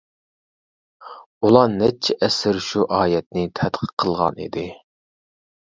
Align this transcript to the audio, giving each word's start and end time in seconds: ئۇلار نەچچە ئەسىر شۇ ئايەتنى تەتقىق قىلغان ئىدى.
ئۇلار 1.49 1.69
نەچچە 1.75 2.17
ئەسىر 2.29 2.61
شۇ 2.71 2.89
ئايەتنى 2.99 3.45
تەتقىق 3.61 3.95
قىلغان 4.05 4.45
ئىدى. 4.47 4.67